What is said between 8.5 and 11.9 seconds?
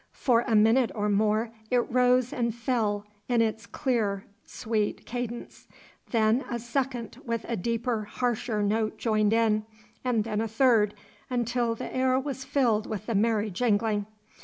note joined in, and then a third, until he